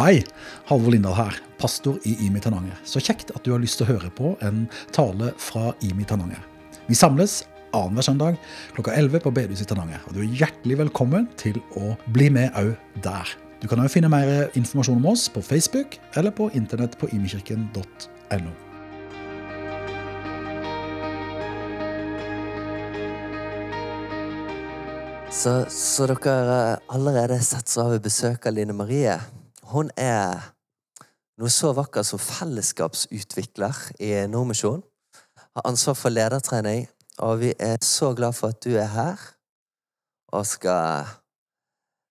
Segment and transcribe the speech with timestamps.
[0.00, 0.22] Hei,
[0.64, 2.78] Halvor Lindahl her, pastor i IMI Tananger.
[2.88, 4.62] Så kjekt at du har lyst til å høre på en
[4.96, 6.38] tale fra IMI Tananger.
[6.86, 7.42] Vi samles
[7.76, 8.38] annenhver søndag
[8.72, 10.00] klokka 11 på bedehuset i Tananger.
[10.08, 12.70] Og du er hjertelig velkommen til å bli med òg
[13.04, 13.28] der.
[13.60, 18.54] Du kan òg finne mer informasjon om oss på Facebook eller på internett på imikirken.no.
[25.28, 29.18] Så, så dere har allerede sett så har vi besøk av Line Marie.
[29.70, 30.40] Hun er
[31.38, 34.82] noe så vakkert som fellesskapsutvikler i Nordmisjon.
[35.54, 36.88] Har ansvar for ledertrening,
[37.22, 39.22] og vi er så glad for at du er her
[40.34, 41.06] og skal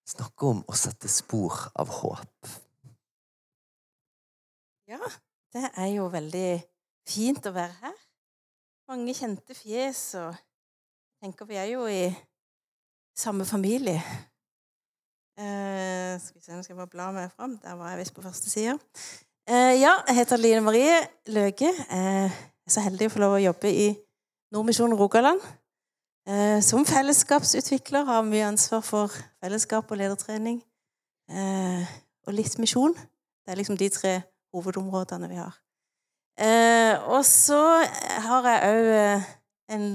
[0.07, 2.49] snakke om å sette spor av håp.
[4.89, 5.11] Ja,
[5.53, 6.49] det er jo veldig
[7.09, 7.99] fint å være her.
[8.89, 12.07] Mange kjente fjes, og jeg tenker vi er jo i
[13.19, 13.99] samme familie.
[15.39, 17.55] Eh, skal vi se, nå skal jeg bare bla meg fram.
[17.63, 18.75] Der var jeg visst på første side.
[19.47, 20.97] Eh, ja, jeg heter Line Marie
[21.31, 21.69] Løge.
[21.71, 23.85] Eh, jeg er så heldig å få lov å jobbe i
[24.51, 25.39] Nordmisjonen Rogaland.
[26.27, 30.59] Eh, som fellesskapsutvikler har mye ansvar for fellesskap og ledertrening.
[31.31, 31.85] Eh,
[32.27, 32.93] og litt misjon.
[32.93, 34.13] Det er liksom de tre
[34.51, 35.55] hovedområdene vi har.
[36.35, 37.61] Eh, og så
[38.27, 39.23] har jeg òg
[39.77, 39.87] en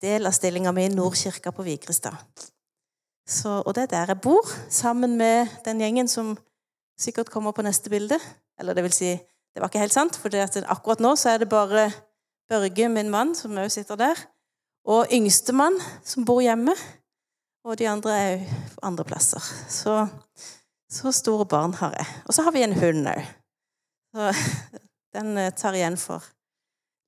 [0.00, 2.48] del av stillinga mi i Nordkirka på Vigrestad.
[3.30, 6.34] Så, og det er der jeg bor, sammen med den gjengen som
[6.98, 8.18] sikkert kommer på neste bilde.
[8.58, 11.48] Eller det vil si, det var ikke helt sant, for akkurat nå så er det
[11.50, 11.90] bare
[12.50, 14.18] Børge, min mann, som òg sitter der,
[14.90, 16.74] og yngstemann, som bor hjemme.
[17.62, 18.48] Og de andre er jo
[18.82, 19.44] andre plasser.
[19.70, 19.94] Så,
[20.90, 22.06] så store barn har jeg.
[22.26, 23.22] Og så har vi en hund òg.
[25.14, 26.26] Den eh, tar igjen for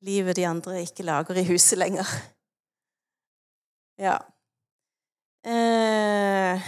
[0.06, 2.06] livet de andre ikke lager i huset lenger.
[3.98, 4.18] Ja.
[5.42, 6.66] Eh,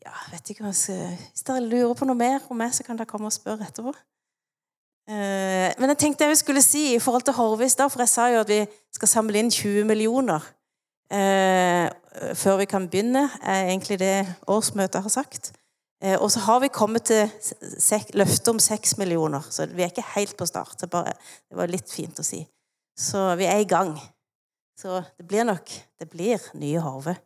[0.00, 2.86] ja, vet ikke hva jeg skal Hvis dere lurer på noe mer om meg, så
[2.86, 3.92] kan dere komme og spørre etterpå.
[5.08, 8.28] Eh, men jeg tenkte jeg skulle si i forhold til Horvis, da, for jeg sa
[8.32, 8.62] jo at vi
[8.96, 10.44] skal samle inn 20 millioner
[11.12, 11.88] eh,
[12.36, 15.52] før vi kan begynne, er egentlig det årsmøtet har sagt.
[16.02, 17.24] Eh, og så har vi kommet til
[18.14, 20.76] løftet om 6 millioner, så vi er ikke helt på start.
[20.80, 21.16] Det, bare,
[21.48, 22.44] det var litt fint å si.
[22.98, 23.96] Så vi er i gang.
[24.78, 27.16] Så det blir nok det blir nye Horve.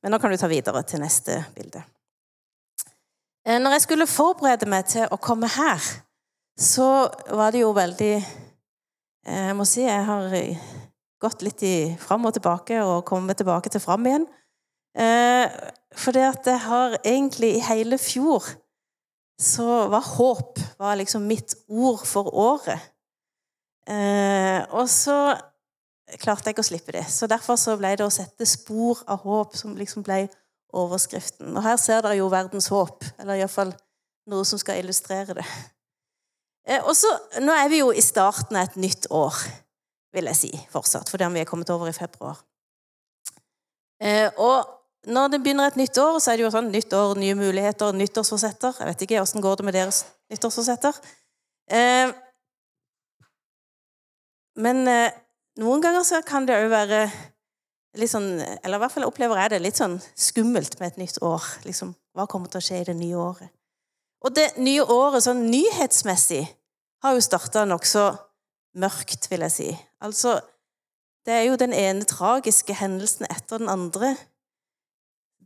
[0.00, 1.82] Men nå kan du ta videre til neste bilde.
[3.42, 5.82] Eh, når jeg skulle forberede meg til å komme her,
[6.58, 10.36] så var det jo veldig eh, Jeg må si jeg har
[11.18, 14.28] gått litt i fram og tilbake og kommet tilbake til fram igjen.
[14.98, 18.46] Fordi for det at jeg har egentlig i hele fjor
[19.38, 22.86] så var håp var liksom mitt ord for året.
[24.74, 25.18] Og så
[26.16, 27.04] klarte jeg ikke å slippe det.
[27.12, 30.24] Så derfor så ble det å sette spor av håp som liksom ble
[30.76, 31.50] overskriften.
[31.56, 33.72] Og her ser dere jo verdens håp, eller iallfall
[34.28, 35.46] noe som skal illustrere det.
[36.68, 37.10] Eh, og så,
[37.40, 39.36] Nå er vi jo i starten av et nytt år,
[40.16, 42.40] vil jeg si, fortsatt, fordi vi er kommet over i februar.
[44.00, 47.16] Eh, og når det begynner et nytt år, så er det jo sånn nytt år,
[47.16, 48.80] nye muligheter, nyttårsforsetter.
[48.80, 50.02] Jeg vet ikke åssen går det med deres
[50.32, 50.98] nyttårsforsetter.
[51.72, 52.12] Eh,
[54.58, 54.84] men
[55.58, 57.02] noen ganger så kan det òg være
[57.98, 61.18] litt sånn Eller i hvert fall opplever jeg det litt sånn skummelt med et nytt
[61.24, 61.44] år.
[61.66, 63.50] Liksom, hva kommer til å skje i det nye året?
[64.22, 66.44] Og det nye året sånn nyhetsmessig
[67.04, 68.08] har jo starta nokså
[68.78, 69.68] mørkt, vil jeg si.
[70.04, 70.38] Altså,
[71.26, 74.14] det er jo den ene tragiske hendelsen etter den andre.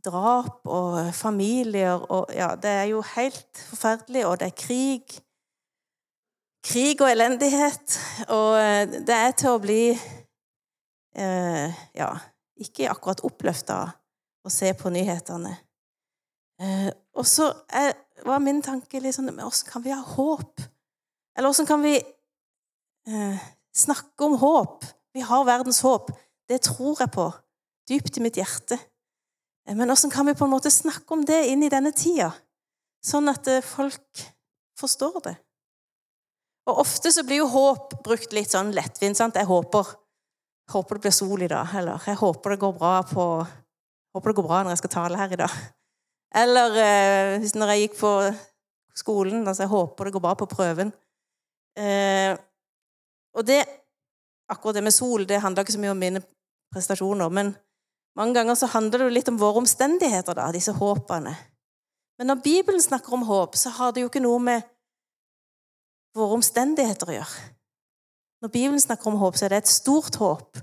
[0.03, 5.21] Drap og familier og Ja, det er jo helt forferdelig, og det er krig
[6.63, 7.97] krig og elendighet.
[8.29, 12.11] Og eh, det er til å bli eh, Ja,
[12.59, 13.83] ikke akkurat oppløfta
[14.43, 15.55] å se på nyhetene.
[16.61, 17.49] Eh, og så
[18.23, 20.61] var min tanke litt sånn Åssen kan vi ha håp?
[21.37, 24.85] Eller åssen kan vi eh, snakke om håp?
[25.13, 26.11] Vi har verdens håp.
[26.49, 27.29] Det tror jeg på
[27.89, 28.77] dypt i mitt hjerte.
[29.67, 32.31] Eh, men åssen kan vi på en måte snakke om det inn i denne tida,
[33.03, 34.23] sånn at eh, folk
[34.79, 35.35] forstår det?
[36.69, 39.17] Og ofte så blir jo håp brukt litt sånn lettvint.
[39.19, 39.35] sant?
[39.35, 39.89] Jeg håper,
[40.71, 41.67] håper det blir sol i dag.
[41.75, 43.27] Eller jeg håper det går bra på
[44.13, 45.61] håper det går bra når jeg skal tale her i dag.
[46.43, 48.11] Eller eh, når jeg gikk på
[48.93, 50.93] skolen altså Jeg håper det går bra på prøven.
[51.77, 52.33] Eh,
[53.33, 53.63] og det,
[54.49, 56.21] akkurat det med sol det handler ikke så mye om mine
[56.73, 57.29] prestasjoner.
[57.33, 57.55] Men
[58.17, 61.33] mange ganger så handler det jo litt om våre omstendigheter, da, disse håpene.
[62.17, 64.69] Men når Bibelen snakker om håp, så har det jo ikke noe med
[66.13, 67.49] våre omstendigheter å gjøre.
[68.43, 70.59] Når Bibelen snakker om håp, så er det et stort håp.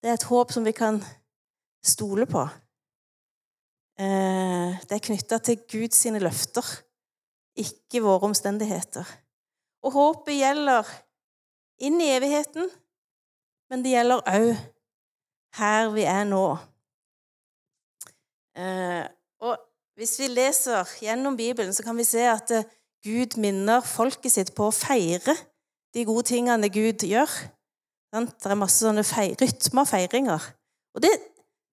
[0.00, 1.00] Det er et håp som vi kan
[1.84, 2.48] stole på.
[4.00, 6.64] eh, det er knytta til Guds løfter,
[7.56, 9.06] ikke våre omstendigheter.
[9.82, 10.86] Og håpet gjelder
[11.80, 12.70] inn i evigheten,
[13.70, 14.56] men det gjelder òg
[15.58, 16.44] her vi er nå.
[18.56, 19.04] Eh,
[19.40, 19.56] og
[19.98, 22.68] hvis vi leser gjennom Bibelen, så kan vi se at eh,
[23.04, 25.34] Gud minner folket sitt på å feire
[25.94, 27.30] de gode tingene Gud gjør.
[28.10, 29.04] Det er masse sånne
[29.40, 30.48] rytmer og feiringer.
[30.94, 31.12] Og det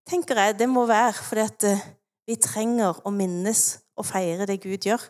[0.08, 1.84] tenker jeg det må være fordi eh,
[2.28, 3.64] vi trenger å minnes
[3.98, 5.04] og feire det Gud gjør.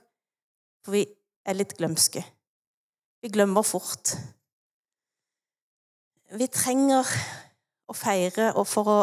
[0.85, 1.03] For vi
[1.45, 2.23] er litt glømske.
[3.21, 4.15] Vi glemmer fort.
[6.37, 7.07] Vi trenger
[7.87, 8.99] å feire og for å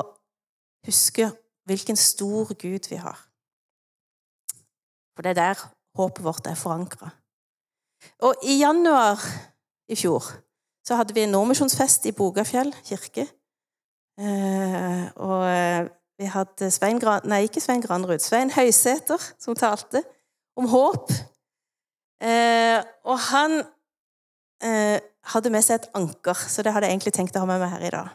[0.87, 1.31] huske
[1.69, 3.17] hvilken stor Gud vi har.
[5.15, 5.65] For det er der
[5.99, 7.11] håpet vårt er forankra.
[8.27, 9.21] Og i januar
[9.89, 10.25] i fjor
[10.85, 13.27] så hadde vi en nordmisjonsfest i Bogafjell kirke.
[14.21, 15.87] Eh, og eh,
[16.21, 20.05] vi hadde Svein Gran, nei, ikke Svein Granrud, Svein Høysæter som talte
[20.59, 21.11] om håp.
[22.23, 23.63] Eh, og han
[24.65, 27.75] hadde med seg et anker, så det hadde jeg egentlig tenkt å ha med meg
[27.75, 28.07] her i dag.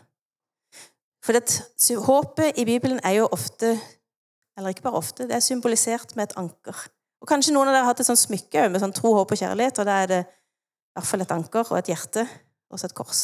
[1.22, 1.60] For det,
[2.08, 3.76] håpet i Bibelen er jo ofte
[4.58, 6.80] Eller ikke bare ofte, det er symbolisert med et anker.
[7.20, 9.42] Og Kanskje noen av dere har hatt et sånt smykke med sånn tro, håp og
[9.42, 12.26] kjærlighet, og da er det i hvert fall et anker og et hjerte
[12.70, 13.24] og så et kors.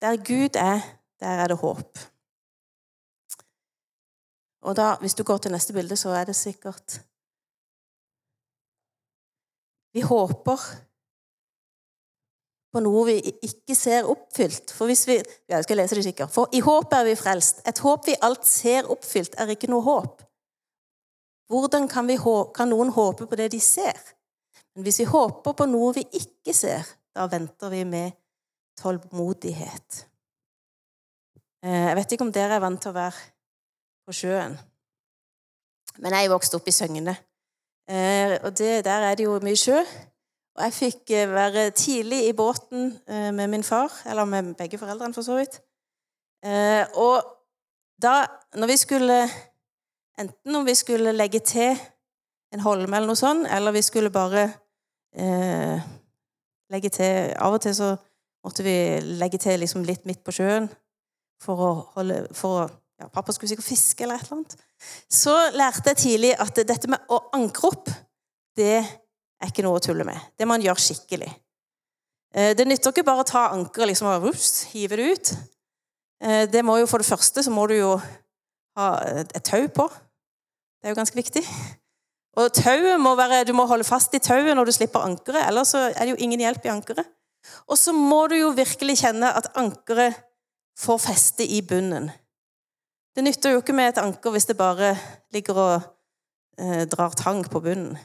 [0.00, 0.80] Der Gud er,
[1.20, 1.98] der er det håp.
[4.60, 7.00] Og da, hvis du går til neste bilde, så er det sikkert
[9.92, 10.60] Vi håper
[12.70, 14.70] på noe vi ikke ser oppfylt.
[14.70, 15.16] For hvis vi,
[15.50, 16.30] jeg skal lese det sikkert.
[16.30, 17.64] For i håp er vi frelst.
[17.66, 20.22] Et håp vi alt ser oppfylt, er ikke noe håp.
[21.50, 22.14] Hvordan kan, vi,
[22.54, 23.98] kan noen håpe på det de ser?
[24.74, 28.14] Men hvis vi håper på noe vi ikke ser, da venter vi med
[28.78, 30.04] tålmodighet.
[31.64, 33.24] Eh, jeg vet ikke om dere er vant til å være
[34.06, 34.54] på sjøen.
[36.00, 37.16] Men jeg vokste opp i Søgne.
[37.90, 39.82] Eh, og det, der er det jo mye sjø.
[40.54, 45.14] Og jeg fikk eh, være tidlig i båten med min far, eller med begge foreldrene,
[45.14, 45.58] for så vidt.
[46.96, 47.26] Og
[48.00, 48.14] da,
[48.56, 49.16] når vi skulle
[50.20, 51.78] Enten om vi skulle legge til
[52.52, 54.42] en holme eller noe sånt, eller vi skulle bare
[55.16, 55.80] eh,
[56.72, 57.94] legge til Av og til så
[58.44, 58.74] måtte vi
[59.20, 60.68] legge til liksom litt midt på sjøen
[61.40, 62.66] for å holde for å,
[63.00, 64.56] ja, Pappa skulle sikkert fiske eller et eller annet.
[65.08, 67.88] Så lærte jeg tidlig at dette med å ankre opp,
[68.56, 70.20] det er ikke noe å tulle med.
[70.36, 71.30] Det må man gjøre skikkelig.
[72.34, 75.32] Eh, det nytter ikke bare å ta ankeret liksom, og ups, hive det ut.
[76.20, 77.94] Eh, det må jo For det første så må du jo
[78.76, 78.90] ha
[79.22, 79.88] et tau på.
[80.80, 81.42] Det er jo ganske viktig.
[82.40, 85.74] Og tauet må være, Du må holde fast i tauet når du slipper ankeret, ellers
[85.74, 87.06] så er det jo ingen hjelp i ankeret.
[87.68, 90.16] Og så må du jo virkelig kjenne at ankeret
[90.78, 92.10] får feste i bunnen.
[93.16, 94.94] Det nytter jo ikke med et anker hvis det bare
[95.34, 95.74] ligger og
[96.60, 97.98] eh, drar tang på bunnen.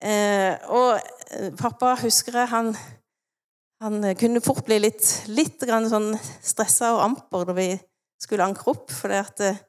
[0.00, 2.72] Eh, og eh, pappa, husker jeg, han,
[3.84, 7.68] han kunne fort bli litt, litt sånn stressa og amper når vi
[8.20, 9.60] skulle ankre opp, fordi at, eh,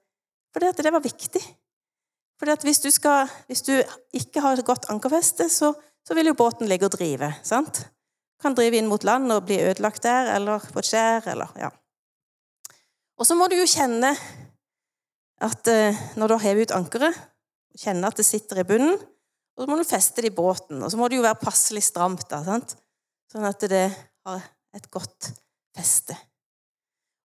[0.56, 1.44] fordi at det var viktig.
[2.42, 3.76] Fordi at hvis du, skal, hvis du
[4.18, 7.30] ikke har godt ankerfeste, så, så, vil jo båten ligge og drive.
[7.46, 7.84] sant?
[8.42, 11.70] Kan drive inn mot land og bli ødelagt der, eller på et skjær, eller ja.
[13.22, 14.16] Og så må du jo kjenne
[15.46, 15.70] at
[16.18, 17.20] når du har hevet ut ankeret,
[17.78, 20.82] kjenne at det sitter i bunnen, og så må du feste det i båten.
[20.82, 22.74] Og så må det jo være passelig stramt, da, sant?
[23.32, 23.86] sånn at det
[24.26, 24.42] har
[24.76, 25.30] et godt
[25.78, 26.18] feste.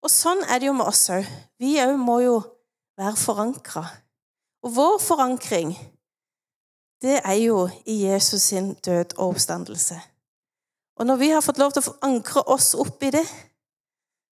[0.04, 1.26] Og sånn er det jo med oss òg.
[1.64, 2.36] Vi òg må jo
[3.00, 3.86] være forankra.
[4.66, 5.76] Og vår forankring,
[7.02, 10.00] det er jo i Jesus sin død og oppstandelse.
[10.98, 13.26] Og når vi har fått lov til å ankre oss opp i det,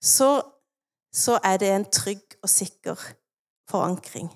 [0.05, 0.37] så,
[1.13, 3.03] så er det en trygg og sikker
[3.71, 4.31] forankring.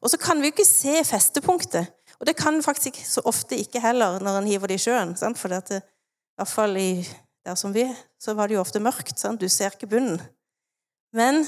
[0.00, 1.90] Og så kan vi jo ikke se festepunktet.
[2.20, 5.16] Og det kan faktisk ikke, så ofte ikke heller når en hiver det i sjøen.
[5.18, 5.40] Sant?
[5.40, 7.02] For det, i hvert fall i,
[7.42, 7.88] der som vi
[8.20, 9.18] så var det jo ofte mørkt.
[9.18, 9.42] Sant?
[9.42, 10.22] Du ser ikke bunnen.
[11.16, 11.42] Men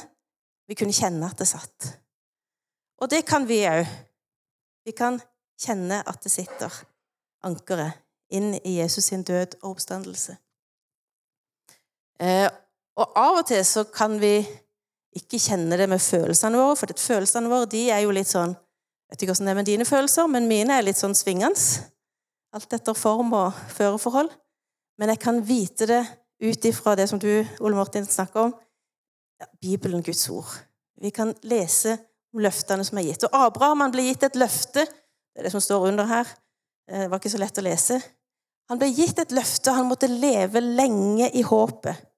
[0.67, 1.95] vi kunne kjenne at det satt.
[3.03, 3.87] Og det kan vi òg.
[4.85, 5.19] Vi kan
[5.61, 6.73] kjenne at det sitter
[7.45, 8.01] ankeret
[8.35, 10.37] inn i Jesus sin død og oppstandelse.
[12.21, 12.49] Eh,
[12.97, 14.37] og av og til så kan vi
[15.15, 19.15] ikke kjenne det med følelsene våre, for følelsene våre de er jo litt sånn Jeg
[19.15, 21.61] vet ikke hvordan det er med dine følelser, men mine er litt sånn svingende.
[22.57, 24.31] Alt etter form og føreforhold.
[24.99, 26.01] Men jeg kan vite det
[26.43, 28.55] ut ifra det som du, Ole Martin, snakker om.
[29.61, 30.49] Bibelen, Guds ord.
[30.99, 31.99] Vi kan lese
[32.43, 33.27] løftene som er gitt.
[33.29, 34.87] Og Abraham han ble gitt et løfte.
[34.87, 36.31] Det er det som står under her.
[36.91, 38.01] Det var ikke så lett å lese.
[38.73, 42.11] Han ble gitt et løfte, og han måtte leve lenge i håpet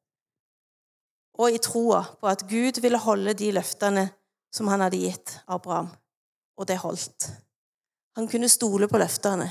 [1.36, 4.06] og i troa på at Gud ville holde de løftene
[4.54, 5.90] som han hadde gitt Abraham,
[6.56, 7.28] og det holdt.
[8.16, 9.50] Han kunne stole på løftene.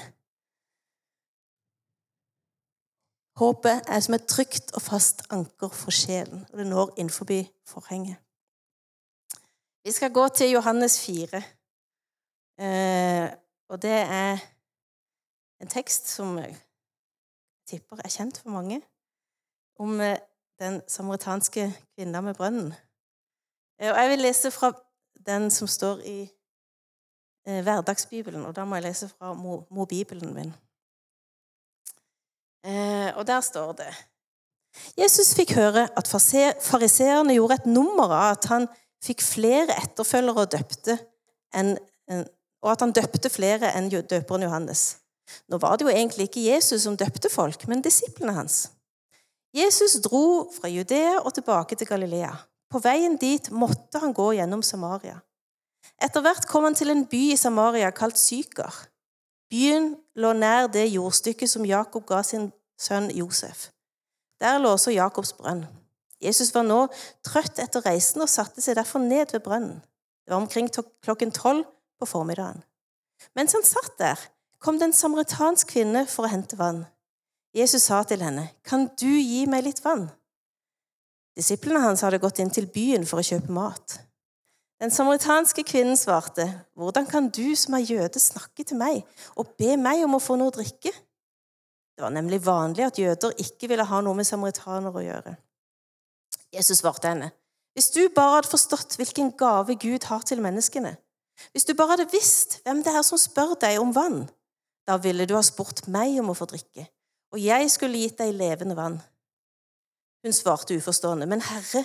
[3.36, 7.29] Håpet er som et trygt og fast anker for sjelen, og det når innenfor
[7.67, 8.25] forhenget.
[9.86, 11.42] Vi skal gå til Johannes 4.
[12.60, 13.30] Eh,
[13.70, 14.38] og det er
[15.62, 16.56] en tekst som jeg
[17.70, 18.80] tipper er kjent for mange,
[19.80, 20.18] om eh,
[20.60, 22.74] den samaritanske kvinna med brønnen.
[23.82, 24.72] Eh, og jeg vil lese fra
[25.27, 26.20] den som står i
[27.48, 29.34] eh, Hverdagsbibelen, og da må jeg lese fra
[29.70, 30.54] mobibelen min.
[32.65, 33.94] Eh, og der står det
[34.98, 38.68] Jesus fikk høre at fariseerne gjorde et nummer av at han
[39.06, 40.98] fikk flere etterfølgere og døpte
[41.56, 41.76] enn
[42.66, 44.98] og at han døpte flere enn døperen Johannes.
[45.50, 48.72] Nå var det jo egentlig ikke Jesus som døpte folk, men disiplene hans.
[49.54, 52.34] Jesus dro fra Judea og tilbake til Galilea.
[52.70, 55.20] På veien dit måtte han gå gjennom Samaria.
[56.02, 58.74] Etter hvert kom han til en by i Samaria kalt Syker.
[59.54, 62.50] Byen lå nær det jordstykket som Jakob ga sin
[62.82, 63.70] sønn Josef.
[64.42, 65.64] Der lå også Jakobs brønn.
[66.25, 66.86] Jesus var nå
[67.25, 69.79] trøtt etter reisen og satte seg derfor ned ved brønnen.
[70.25, 70.70] Det var omkring
[71.05, 71.65] klokken tolv
[72.00, 72.63] på formiddagen.
[73.38, 74.20] Mens han satt der,
[74.60, 76.86] kom det en samaritansk kvinne for å hente vann.
[77.55, 80.10] Jesus sa til henne, 'Kan du gi meg litt vann?'
[81.38, 84.00] Disiplene hans hadde gått inn til byen for å kjøpe mat.
[84.82, 89.05] Den samaritanske kvinnen svarte, 'Hvordan kan du som er jøde, snakke til meg
[89.36, 90.96] og be meg om å få noe å drikke?'
[91.96, 95.38] Det var nemlig vanlig at jøder ikke ville ha noe med samaritanere å gjøre.
[96.56, 97.32] Jesus svarte henne,
[97.76, 100.98] 'Hvis du bare hadde forstått hvilken gave Gud har til menneskene,'
[101.52, 104.30] Hvis du bare hadde visst hvem det er som spør deg om vann,
[104.88, 106.88] da ville du ha spurt meg om å få drikke,
[107.34, 109.02] og jeg skulle gitt deg levende vann.
[110.24, 111.84] Hun svarte uforstående, men herre,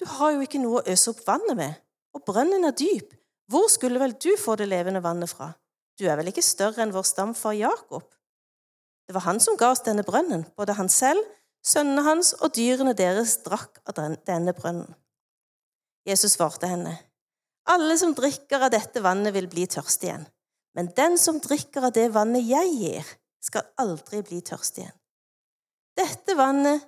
[0.00, 1.80] du har jo ikke noe å øse opp vannet med,
[2.14, 3.14] og brønnen er dyp,
[3.50, 5.52] hvor skulle vel du få det levende vannet fra?
[5.98, 8.04] Du er vel ikke større enn vår stamfar Jakob?
[9.08, 11.24] Det var han som ga oss denne brønnen, både han selv,
[11.66, 14.90] sønnene hans og dyrene deres drakk av denne brønnen.
[16.08, 16.96] Jesus svarte henne,
[17.70, 20.24] alle som drikker av dette vannet, vil bli tørst igjen.
[20.74, 23.10] Men den som drikker av det vannet jeg gir,
[23.42, 24.96] skal aldri bli tørst igjen.
[25.98, 26.86] Dette vannet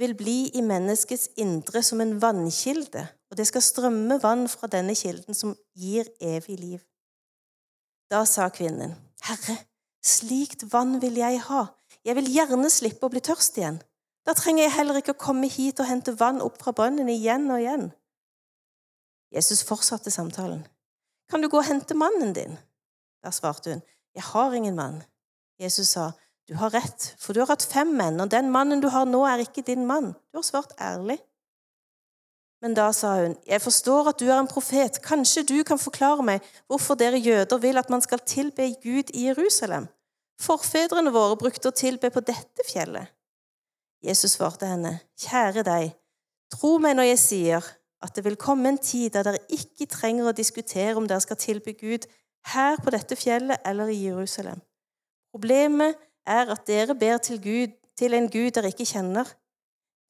[0.00, 4.96] vil bli i menneskets indre som en vannkilde, og det skal strømme vann fra denne
[4.98, 6.82] kilden som gir evig liv.
[8.10, 9.56] Da sa kvinnen, Herre,
[10.04, 11.64] slikt vann vil jeg ha,
[12.04, 13.78] jeg vil gjerne slippe å bli tørst igjen.
[14.24, 17.50] Da trenger jeg heller ikke å komme hit og hente vann opp fra brønnen igjen
[17.52, 17.90] og igjen.
[19.34, 20.62] Jesus fortsatte samtalen.
[21.30, 22.56] Kan du gå og hente mannen din?
[23.24, 23.82] Da svarte hun,
[24.14, 25.02] Jeg har ingen mann.
[25.58, 26.12] Jesus sa,
[26.46, 29.24] Du har rett, for du har hatt fem menn, og den mannen du har nå,
[29.26, 30.12] er ikke din mann.
[30.30, 31.18] Du har svart ærlig.
[32.60, 35.00] Men da sa hun, Jeg forstår at du er en profet.
[35.02, 39.26] Kanskje du kan forklare meg hvorfor dere jøder vil at man skal tilbe Gud i
[39.28, 39.88] Jerusalem?
[40.40, 43.13] Forfedrene våre brukte å tilbe på dette fjellet.
[44.02, 45.94] Jesus svarte henne, Kjære deg,
[46.52, 47.70] tro meg når jeg sier
[48.04, 51.40] at det vil komme en tid der dere ikke trenger å diskutere om dere skal
[51.40, 52.08] tilby Gud
[52.52, 54.60] her på dette fjellet eller i Jerusalem.
[55.32, 55.96] Problemet
[56.26, 59.28] er at dere ber til, Gud, til en Gud dere ikke kjenner.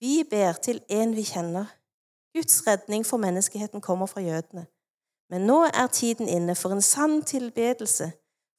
[0.02, 1.70] Vi ber til en vi kjenner.
[2.34, 4.66] Guds redning for menneskeheten kommer fra jødene.
[5.30, 8.10] Men nå er tiden inne for en sann tilbedelse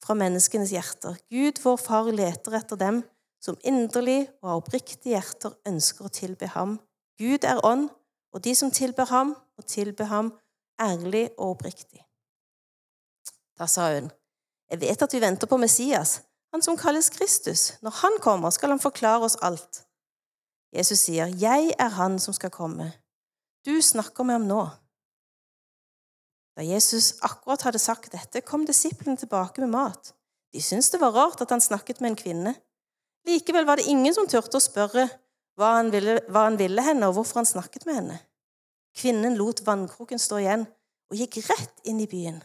[0.02, 1.18] fra menneskenes hjerter.
[1.30, 3.02] Gud, vår Far, leter etter dem
[3.42, 6.78] som inderlig og av oppriktige hjerter ønsker å tilbe ham.
[7.20, 7.88] Gud er ånd,
[8.34, 10.32] og de som tilber ham, må tilbe ham
[10.82, 12.02] ærlig og oppriktig.
[13.56, 14.10] Da sa hun,
[14.70, 16.20] jeg vet at vi venter på Messias,
[16.52, 17.74] han som kalles Kristus.
[17.82, 19.82] Når han kommer, skal han forklare oss alt.
[20.76, 22.90] Jesus sier, jeg er han som skal komme.
[23.66, 24.62] Du snakker med ham nå.
[26.56, 30.12] Da Jesus akkurat hadde sagt dette, kom disiplene tilbake med mat.
[30.54, 32.54] De syntes det var rart at han snakket med en kvinne.
[33.26, 35.08] Likevel var det ingen som turte å spørre
[35.56, 38.18] hva han, ville, hva han ville henne, og hvorfor han snakket med henne.
[38.96, 40.66] Kvinnen lot vannkroken stå igjen
[41.10, 42.38] og gikk rett inn i byen.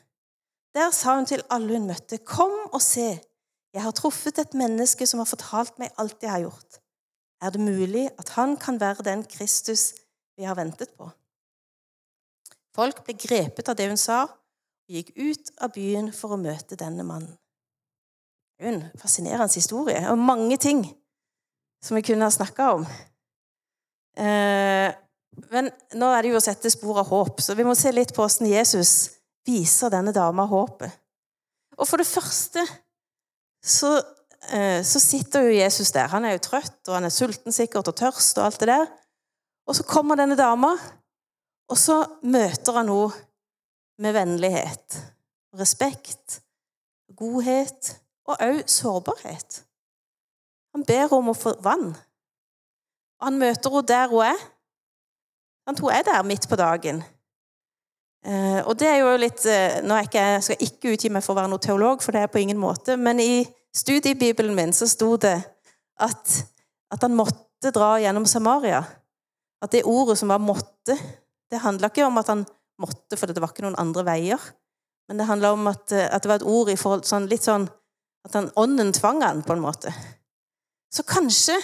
[0.76, 3.20] Der sa hun til alle hun møtte, Kom og se,
[3.72, 6.80] jeg har truffet et menneske som har fortalt meg alt jeg har gjort.
[7.42, 9.94] Er det mulig at han kan være den Kristus
[10.38, 11.08] vi har ventet på?
[12.76, 16.78] Folk ble grepet av det hun sa, og gikk ut av byen for å møte
[16.80, 17.34] denne mannen.
[18.62, 20.84] En fascinerende historie, og mange ting
[21.82, 22.84] som vi kunne ha snakka om.
[24.22, 24.92] Eh,
[25.50, 28.14] men nå er det jo å sette spor av håp, så vi må se litt
[28.14, 28.94] på hvordan Jesus
[29.48, 30.94] viser denne dama håpet.
[31.80, 32.62] Og for det første
[33.66, 33.96] så,
[34.54, 36.12] eh, så sitter jo Jesus der.
[36.14, 38.86] Han er jo trøtt, og han er sulten sikkert, og tørst og alt det der.
[39.66, 40.76] Og så kommer denne dama,
[41.70, 43.26] og så møter han henne
[44.02, 45.02] med vennlighet,
[45.58, 46.42] respekt,
[47.16, 49.64] godhet og òg sårbarhet.
[50.76, 51.92] Han ber om å få vann.
[53.22, 54.46] Han møter henne der hun er.
[55.68, 57.04] Han tror Hun er der midt på dagen.
[58.26, 61.24] Eh, og det er jo litt eh, nå er ikke, Jeg skal ikke utgi meg
[61.26, 62.98] for å være noen teolog, for det er på ingen måte.
[62.98, 65.38] Men i studiebibelen min så sto det
[66.02, 66.36] at,
[66.92, 68.84] at han måtte dra gjennom Samaria.
[69.62, 70.98] At det ordet som var 'måtte',
[71.52, 72.46] det handla ikke om at han
[72.82, 74.42] måtte for det var ikke noen andre veier.
[75.08, 77.44] Men det handla om at, eh, at, det var et ord i forhold sånn, litt
[77.44, 77.70] sånn
[78.26, 79.94] At han, ånden tvang han på en måte.
[80.94, 81.56] Så kanskje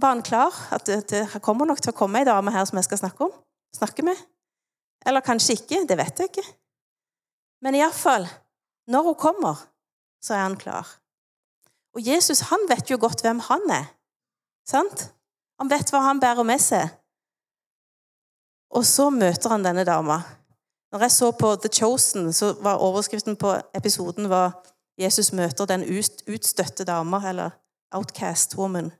[0.00, 0.54] var han klar.
[0.70, 3.26] At det, det kommer nok til å komme ei dame her som jeg skal snakke
[3.26, 3.34] om.
[3.76, 4.18] Snakke med.
[5.06, 5.82] Eller kanskje ikke.
[5.88, 6.46] Det vet jeg ikke.
[7.62, 8.26] Men iallfall,
[8.90, 9.60] når hun kommer,
[10.22, 10.86] så er han klar.
[11.94, 13.90] Og Jesus han vet jo godt hvem han er.
[14.68, 15.08] Sant?
[15.60, 16.88] Han vet hva han bærer med seg.
[18.72, 20.22] Og så møter han denne dama.
[20.92, 24.56] Når jeg så på The Chosen, så var overskriften på episoden var
[24.98, 25.84] 'Jesus møter den
[26.28, 27.50] utstøtte dama', eller
[27.94, 28.90] 'Outcast Woman'.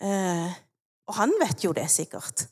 [0.00, 0.52] Eh,
[1.06, 2.48] og han vet jo det sikkert.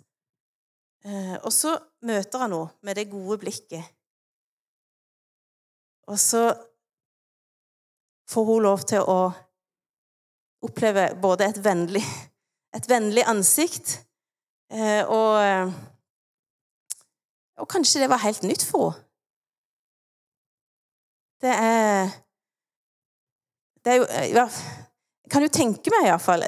[1.05, 3.85] Eh, og så møter han henne med det gode blikket.
[6.07, 6.55] Og så
[8.29, 9.31] får hun lov til å
[10.67, 12.03] oppleve både et vennlig,
[12.75, 14.01] et vennlig ansikt
[14.71, 15.73] eh, og,
[17.59, 19.03] og kanskje det var helt nytt for henne.
[21.37, 22.09] Det er
[23.87, 24.07] Det er jo
[25.27, 26.45] jeg kan jo tenke meg, iallfall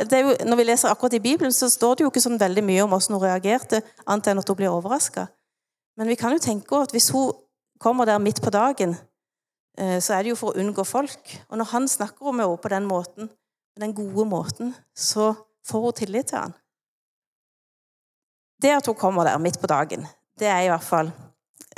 [0.46, 2.92] Når vi leser akkurat i Bibelen, så står det jo ikke sånn veldig mye om
[2.92, 5.24] hvordan hun reagerte, annet enn at hun blir overraska.
[5.98, 7.32] Men vi kan jo tenke at hvis hun
[7.82, 8.94] kommer der midt på dagen,
[9.78, 11.32] eh, så er det jo for å unngå folk.
[11.50, 13.30] Og når han snakker om henne på den måten,
[13.78, 15.32] den gode måten, så
[15.66, 16.54] får hun tillit til han.
[18.62, 20.06] Det at hun kommer der midt på dagen,
[20.38, 21.10] det er i hvert fall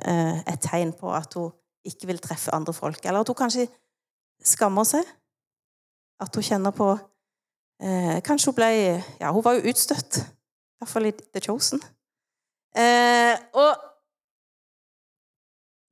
[0.05, 1.49] eh, et tegn på at hun
[1.85, 3.01] ikke vil treffe andre folk.
[3.05, 3.71] Eller at hun kanskje
[4.45, 5.09] skammer seg
[6.21, 6.91] at hun kjenner på
[7.83, 8.71] eh, Kanskje hun ble
[9.21, 10.21] Ja, hun var jo utstøtt.
[10.21, 11.83] I hvert fall i The Chosen.
[12.77, 13.75] Eh, og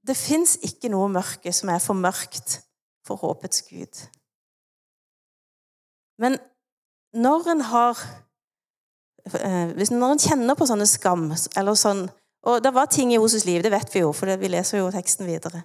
[0.08, 2.60] det fins ikke noe mørke som er for mørkt
[3.04, 4.04] for håpets Gud.
[6.18, 6.38] Men
[7.16, 8.00] når en har
[9.34, 12.08] eh, hvis Når en kjenner på sånne skam eller sånn,
[12.46, 14.90] Og det var ting i Hoses liv, det vet vi jo, for vi leser jo
[14.94, 15.64] teksten videre,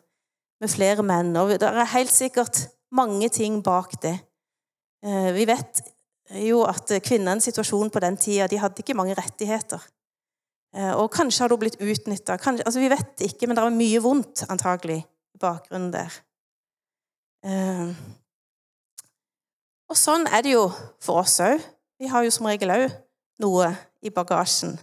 [0.59, 1.29] med flere menn.
[1.37, 4.15] Og det er helt sikkert mange ting bak det.
[5.03, 5.81] Eh, vi vet
[6.47, 9.81] jo at kvinnens situasjon på den tida de hadde ikke mange rettigheter.
[10.73, 12.37] Eh, og kanskje hadde hun blitt utnytta.
[12.39, 16.15] Altså, vi vet ikke, men det er mye vondt antagelig i bakgrunnen der.
[17.43, 17.91] Eh,
[19.91, 20.69] og sånn er det jo
[21.03, 21.59] for oss òg.
[21.99, 22.87] Vi har jo som regel òg
[23.43, 23.69] noe
[24.03, 24.77] i bagasjen.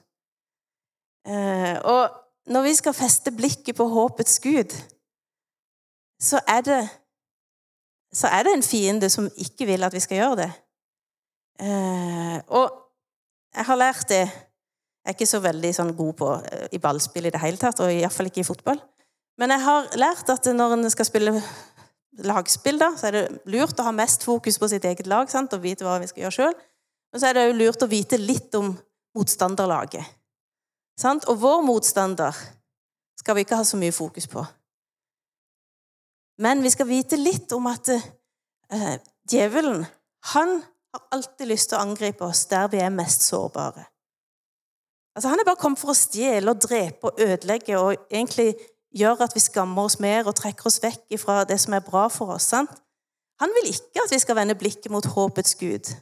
[1.30, 2.02] Og
[2.50, 4.72] når vi skal feste blikket på håpets Gud,
[6.20, 6.80] så er det
[8.12, 10.50] så er det en fiende som ikke vil at vi skal gjøre det.
[11.60, 12.70] Eh, og
[13.54, 14.22] jeg har lært det
[15.00, 17.80] Jeg er ikke så veldig sånn god på eh, i ballspill i det hele tatt,
[17.80, 18.76] og iallfall ikke i fotball.
[19.40, 21.32] Men jeg har lært at når en skal spille
[22.20, 25.56] lagspill, da, så er det lurt å ha mest fokus på sitt eget lag sant,
[25.56, 26.54] og vite hva vi skal gjøre sjøl.
[27.10, 28.74] Men så er det òg lurt å vite litt om
[29.16, 30.04] motstanderlaget.
[31.00, 31.24] Sant?
[31.32, 32.36] Og vår motstander
[33.18, 34.44] skal vi ikke ha så mye fokus på.
[36.40, 38.96] Men vi skal vite litt om at eh,
[39.28, 39.84] djevelen
[40.32, 40.60] han
[40.92, 43.86] har alltid lyst til å angripe oss der vi er mest sårbare.
[45.16, 48.54] Altså, han er bare kommet for å stjele og drepe og ødelegge og egentlig
[48.96, 52.06] gjøre at vi skammer oss mer og trekker oss vekk fra det som er bra
[52.12, 52.50] for oss.
[52.54, 52.72] sant?
[53.40, 55.92] Han vil ikke at vi skal vende blikket mot håpets Gud.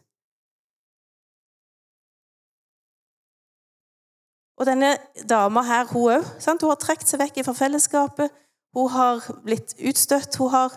[4.58, 4.96] Og denne
[5.30, 8.34] dama her, hun òg, hun har trukket seg vekk fra fellesskapet.
[8.76, 10.36] Hun har blitt utstøtt.
[10.36, 10.76] Hun har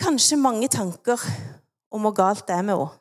[0.00, 1.20] kanskje mange tanker
[1.90, 2.96] om hvor galt det er med henne.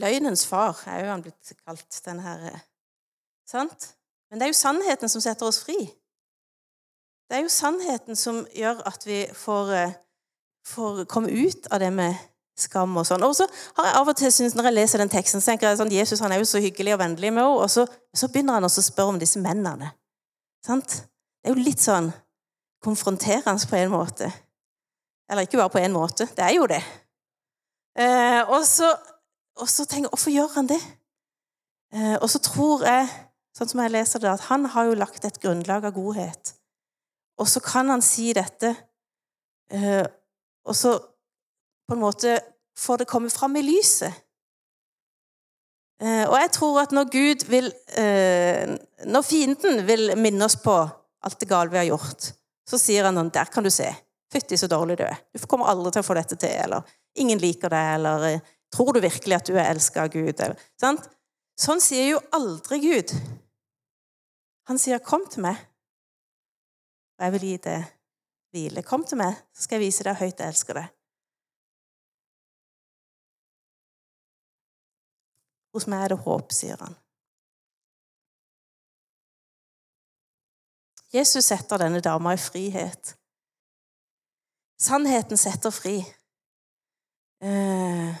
[0.00, 2.60] Løgnens far er jo han blitt kalt, den her eh,
[3.50, 3.88] Sant?
[4.30, 5.74] Men det er jo sannheten som setter oss fri.
[7.26, 9.96] Det er jo sannheten som gjør at vi får, eh,
[10.66, 12.14] får komme ut av det med
[12.58, 13.24] skam og sånn.
[13.26, 15.68] Og så har jeg av og til synes, Når jeg leser den teksten, så tenker
[15.68, 18.28] jeg sånn, Jesus han er jo så hyggelig og vennlig med henne, og så, så
[18.28, 19.90] begynner han også å spørre om disse mennene.
[20.66, 20.96] Sant?
[21.40, 22.10] Det er jo litt sånn
[22.84, 24.28] konfronterende på en måte.
[25.30, 26.26] Eller ikke bare på en måte.
[26.36, 26.80] Det er jo det.
[27.98, 28.88] Eh, og, så,
[29.58, 30.80] og, så, tenker jeg Hvorfor gjør han det?
[31.94, 33.08] Eh, og så tror jeg,
[33.56, 36.54] sånn som jeg leser det, at han har jo lagt et grunnlag av godhet.
[37.40, 38.74] Og så kan han si dette,
[39.72, 40.04] eh,
[40.68, 40.96] og så
[41.88, 42.36] på en måte
[42.78, 44.12] får det komme fram i lyset.
[46.00, 47.66] Eh, og jeg tror at når Gud vil
[48.00, 48.70] eh,
[49.04, 52.30] Når fienden vil minne oss på alt det gale vi har gjort,
[52.64, 53.90] så sier han sånn Der kan du se.
[54.32, 55.18] Fytti, så dårlig du er.
[55.34, 56.54] Du kommer aldri til å få dette til.
[56.54, 56.86] Eller
[57.20, 57.94] ingen liker deg.
[57.98, 60.32] Eller eh, tror du virkelig at du er elska av Gud?
[60.32, 61.08] Eller, sant?
[61.60, 63.12] Sånn sier jo aldri Gud.
[64.70, 65.58] Han sier 'kom til meg',
[67.18, 67.84] og jeg vil gi deg
[68.54, 68.82] hvile.
[68.86, 70.88] Kom til meg, så skal jeg vise deg høyt jeg elsker deg.
[75.74, 76.96] Hos meg er det håp, sier han.
[81.14, 83.14] Jesus setter denne dama i frihet.
[84.80, 85.98] Sannheten setter fri.
[87.42, 88.14] Eh,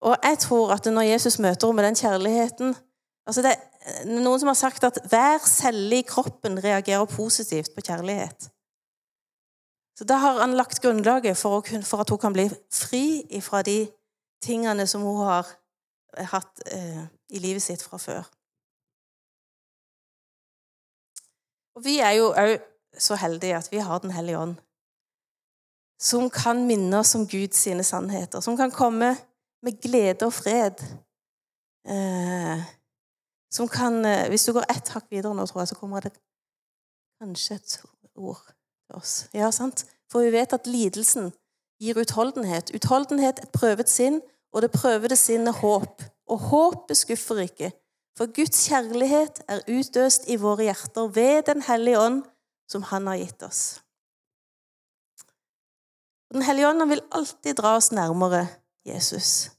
[0.00, 2.72] og jeg tror at når Jesus møter henne med den kjærligheten
[3.26, 7.84] altså Det er noen som har sagt at hver celle i kroppen reagerer positivt på
[7.86, 8.48] kjærlighet.
[9.98, 13.88] Så Da har han lagt grunnlaget for, for, at hun kan bli fri fra de
[14.42, 15.46] tingene som hun har
[16.16, 18.26] hatt eh, i livet sitt fra før.
[21.76, 22.58] Og Vi er jo òg
[22.98, 24.56] så heldige at vi har Den hellige ånd,
[26.00, 29.16] som kan minne oss om Guds sine sannheter, som kan komme
[29.62, 30.80] med glede og fred.
[31.86, 32.64] Eh,
[33.52, 36.12] som kan eh, Hvis du går ett hakk videre nå, tror jeg, så kommer det
[37.20, 37.80] kanskje et
[38.16, 38.42] ord
[38.86, 39.28] til oss.
[39.34, 39.86] Ja, sant?
[40.10, 41.32] For vi vet at lidelsen
[41.80, 42.72] gir utholdenhet.
[42.74, 44.20] Utholdenhet et prøvet sinn,
[44.52, 46.02] og det prøvede sinnet håp.
[46.30, 47.72] Og håpet skuffer ikke,
[48.16, 52.22] for Guds kjærlighet er utøst i våre hjerter ved Den hellige ånd,
[52.68, 53.80] som Han har gitt oss.
[56.32, 58.46] Den hellige ånd vil alltid dra oss nærmere
[58.86, 59.50] Jesus.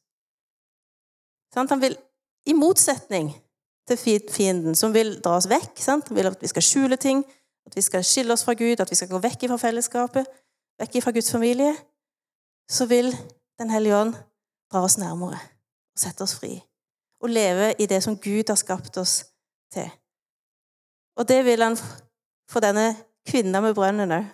[1.55, 1.97] Han vil,
[2.47, 3.33] i motsetning
[3.87, 7.25] til fienden, som vil dra oss vekk Han vil at vi skal skjule ting,
[7.67, 10.27] at vi skal skille oss fra Gud, at vi skal gå vekk fra fellesskapet,
[10.79, 11.75] vekk fra Guds familie,
[12.69, 13.11] så vil
[13.59, 14.15] Den hellige ånd
[14.71, 16.55] dra oss nærmere og sette oss fri.
[17.21, 19.25] Og leve i det som Gud har skapt oss
[19.73, 19.89] til.
[21.19, 21.77] Og det vil han
[22.49, 22.95] for denne
[23.27, 24.29] kvinna med brønnen òg.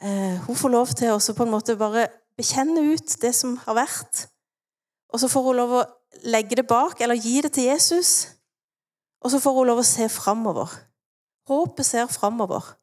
[0.00, 2.06] Eh, hun får lov til å på en måte bare
[2.38, 4.26] bekjenne ut det som har vært.
[5.12, 5.86] Og så får hun lov å
[6.30, 8.30] legge det bak, eller gi det til Jesus.
[9.20, 10.72] Og så får hun lov å se framover.
[11.50, 12.76] Håpet ser framover.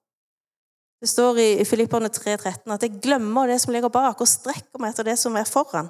[1.02, 4.94] Det står i Filipperne 3,13 at jeg glemmer det som ligger bak, og strekker meg
[4.94, 5.90] etter det som er foran.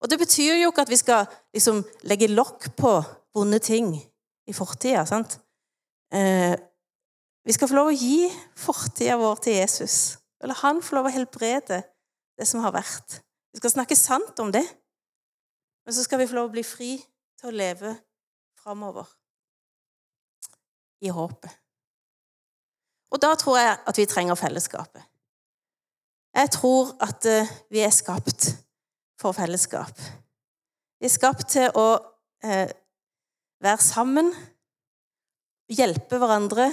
[0.00, 2.92] Og Det betyr jo ikke at vi skal liksom legge lokk på
[3.34, 3.90] vonde ting
[4.46, 5.04] i fortida.
[6.14, 6.54] Eh,
[7.44, 10.18] vi skal få lov å gi fortida vår til Jesus.
[10.40, 11.82] Eller han får lov å helbrede
[12.38, 13.20] det som har vært.
[13.52, 14.64] Vi skal snakke sant om det.
[15.84, 16.92] Men så skal vi få lov å bli fri
[17.40, 17.94] til å leve
[18.60, 19.08] framover
[21.02, 21.50] i håpet.
[23.08, 25.02] Og da tror jeg at vi trenger fellesskapet.
[26.36, 28.50] Jeg tror at eh, vi er skapt
[29.18, 29.98] for fellesskap.
[30.98, 31.88] Vi er skapt til å
[32.44, 32.70] eh,
[33.62, 34.32] være sammen,
[35.68, 36.70] hjelpe hverandre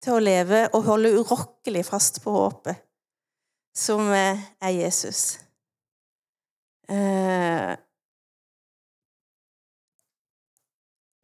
[0.00, 2.80] til å leve og holde urokkelig fast på håpet,
[3.76, 5.38] som eh, er Jesus.
[6.90, 7.72] Eh,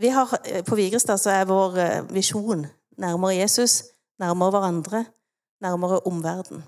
[0.01, 2.67] vi har, eh, på Vigrestad så er vår eh, visjon
[3.01, 3.83] nærmere Jesus,
[4.21, 5.05] nærmere hverandre,
[5.61, 6.65] nærmere omverdenen.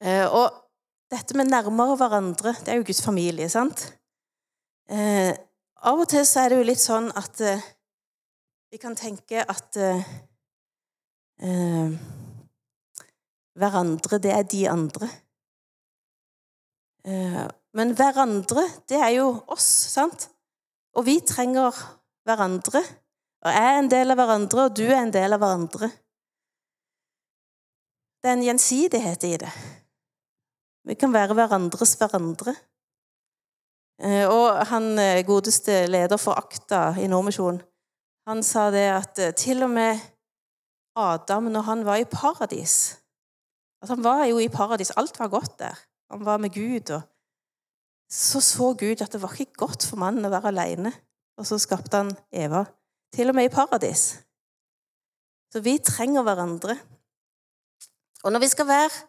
[0.00, 0.69] Eh, og
[1.10, 3.88] dette med nærmere hverandre, det er jo Guds familie, sant?
[4.90, 5.32] Eh,
[5.86, 7.62] av og til så er det jo litt sånn at eh,
[8.70, 10.10] vi kan tenke at eh,
[11.42, 11.94] eh,
[13.58, 15.08] hverandre, det er de andre.
[17.06, 17.42] Eh,
[17.74, 20.28] men hverandre, det er jo oss, sant?
[20.98, 21.74] Og vi trenger
[22.26, 22.82] hverandre.
[23.40, 25.90] Og jeg er en del av hverandre, og du er en del av hverandre.
[28.20, 29.52] Det er en gjensidighet i det.
[30.88, 32.54] Vi kan være hverandres hverandre.
[34.00, 37.60] Eh, og han eh, godeste leder for Akta i Nordmisjonen,
[38.28, 40.00] han sa det at eh, til og med
[40.96, 42.96] Adam, når han var i paradis
[43.80, 45.78] altså Han var jo i paradis, alt var godt der.
[46.10, 46.90] Han var med Gud.
[46.90, 47.02] og
[48.08, 50.92] Så så Gud at det var ikke godt for mannen å være alene.
[51.40, 52.64] Og så skapte han Eva.
[53.12, 54.20] Til og med i paradis.
[55.52, 56.76] Så vi trenger hverandre.
[58.24, 59.08] Og når vi skal være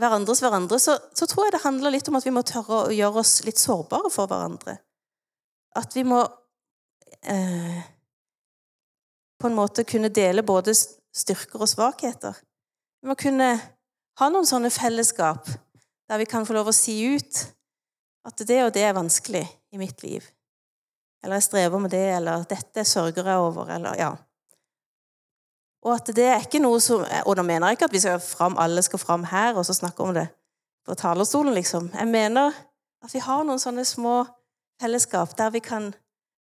[0.00, 2.94] hverandres hverandre, så, så, tror jeg det handler litt om at vi må tørre å
[2.94, 4.78] gjøre oss litt sårbare for hverandre.
[5.78, 6.20] At vi må
[7.22, 7.80] eh,
[9.40, 12.36] på en måte kunne dele både styrker og svakheter.
[13.02, 13.50] Vi må kunne
[14.18, 15.50] ha noen sånne fellesskap
[16.08, 17.44] der vi kan få lov å si ut
[18.24, 20.24] at det og det er vanskelig i mitt liv.
[21.24, 24.10] Eller jeg strever med det, eller dette sørger jeg over, eller ja.
[25.84, 28.22] Og at det er ikke noe som Og da mener jeg ikke at vi skal
[28.22, 30.28] fram, alle skal fram her og så snakke om det
[30.84, 31.90] på talerstolen, liksom.
[31.94, 32.52] Jeg mener
[33.04, 34.18] at vi har noen sånne små
[34.80, 35.94] fellesskap der vi kan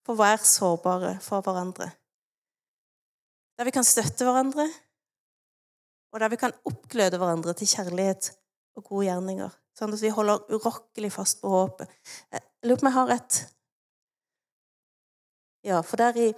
[0.07, 1.90] få være sårbare for hverandre.
[3.59, 4.66] Der vi kan støtte hverandre,
[6.12, 8.33] og der vi kan oppgløde hverandre til kjærlighet
[8.76, 9.52] og gode gjerninger.
[9.78, 11.90] Sånn at vi holder urokkelig fast på håpet.
[12.33, 13.42] Jeg lurer på om jeg har et
[15.62, 16.33] Ja, for der i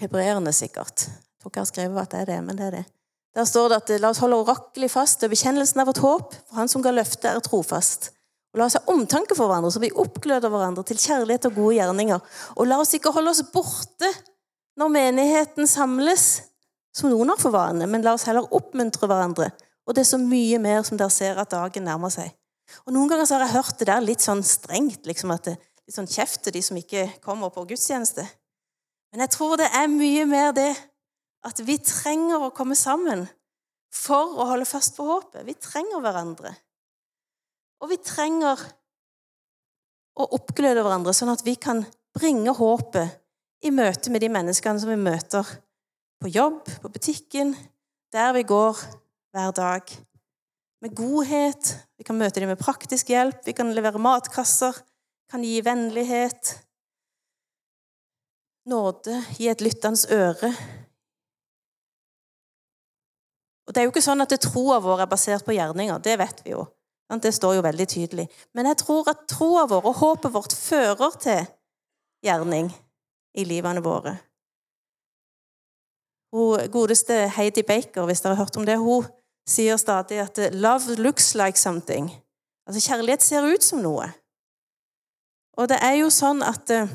[0.00, 1.06] Hebreerne, sikkert.
[1.08, 2.84] Jeg tror ikke jeg har skrevet at det er det, men det er det.
[3.36, 6.60] Der står det at la oss holde urokkelig fast ved bekjennelsen av vårt håp, for
[6.60, 8.10] Han som ga løftet, er trofast.
[8.52, 11.76] Og La oss ha omtanke for hverandre, så vi oppgløder hverandre til kjærlighet og gode
[11.78, 12.20] gjerninger.
[12.60, 14.10] Og la oss ikke holde oss borte
[14.76, 16.26] når menigheten samles,
[16.92, 19.48] som noen har for vane, men la oss heller oppmuntre hverandre.
[19.88, 22.28] Og det er så mye mer som dere ser at dagen nærmer seg.
[22.86, 25.96] Og Noen ganger har jeg hørt det der litt sånn strengt, liksom at det litt
[25.96, 28.24] sånn kjeft til de som ikke kommer på gudstjeneste.
[29.12, 30.72] Men jeg tror det er mye mer det
[31.46, 33.26] at vi trenger å komme sammen
[33.92, 35.44] for å holde fast på håpet.
[35.44, 36.54] Vi trenger hverandre.
[37.82, 38.60] Og vi trenger
[40.16, 41.82] å oppgløde hverandre, sånn at vi kan
[42.16, 43.18] bringe håpet
[43.66, 45.48] i møte med de menneskene som vi møter
[46.22, 47.54] på jobb, på butikken,
[48.14, 48.78] der vi går
[49.34, 49.92] hver dag.
[50.82, 51.76] Med godhet.
[51.98, 53.44] Vi kan møte dem med praktisk hjelp.
[53.46, 54.76] Vi kan levere matkasser.
[55.30, 56.56] Kan gi vennlighet.
[58.64, 59.24] Nåde.
[59.38, 60.52] i et lyttende øre.
[63.66, 65.98] Og Det er jo ikke sånn at troa vår er basert på gjerninger.
[65.98, 66.66] Det vet vi jo.
[67.22, 68.28] Det står jo veldig tydelig.
[68.54, 71.46] Men jeg tror at troa vår og håpet vårt fører til
[72.24, 72.70] gjerning
[73.36, 74.16] i livene våre.
[76.32, 79.04] Hun godeste Heidi Baker, hvis dere har hørt om det, hun
[79.48, 82.10] sier stadig at 'love looks like something'.
[82.66, 84.12] Altså kjærlighet ser ut som noe.
[85.56, 86.88] Og det er jo sånn at uh,